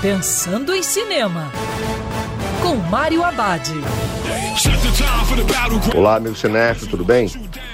[0.00, 1.50] Pensando em Cinema,
[2.62, 3.68] com Mário Abad.
[5.92, 7.28] Olá, amigo cinéfilo, tudo bem?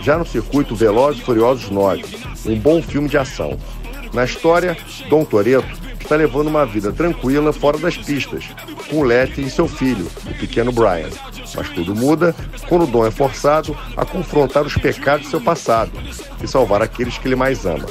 [0.00, 2.04] Já no circuito Velozes e Furiosos 9,
[2.46, 3.58] um bom filme de ação.
[4.14, 4.78] Na história,
[5.10, 8.44] Dom Toretto está levando uma vida tranquila fora das pistas,
[8.88, 11.10] com Letty e seu filho, o pequeno Brian.
[11.54, 12.34] Mas tudo muda
[12.68, 15.90] quando Dom é forçado a confrontar os pecados de seu passado
[16.42, 17.86] e salvar aqueles que ele mais ama.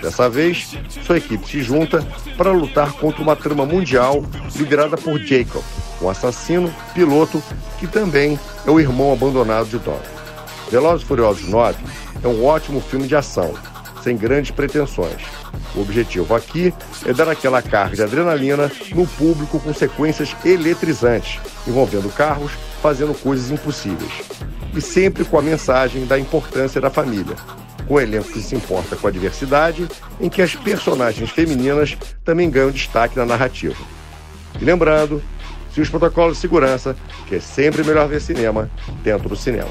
[0.00, 2.06] Dessa vez, sua equipe se junta
[2.36, 4.24] para lutar contra uma trama mundial
[4.54, 5.62] liderada por Jacob,
[6.00, 7.42] um assassino piloto
[7.80, 10.00] que também é o irmão abandonado de Dom.
[10.70, 11.76] Velozes e Furiosos 9
[12.22, 13.54] é um ótimo filme de ação,
[14.04, 15.20] sem grandes pretensões.
[15.74, 16.72] O objetivo aqui
[17.04, 23.50] é dar aquela carga de adrenalina no público com sequências eletrizantes, envolvendo carros fazendo coisas
[23.50, 24.12] impossíveis.
[24.74, 27.36] E sempre com a mensagem da importância da família,
[27.86, 29.86] com um elenco que se importa com a diversidade,
[30.20, 33.82] em que as personagens femininas também ganham destaque na narrativa.
[34.60, 35.22] E lembrando,
[35.72, 36.96] se os protocolos de segurança,
[37.26, 38.70] que é sempre melhor ver cinema
[39.02, 39.70] dentro do cinema.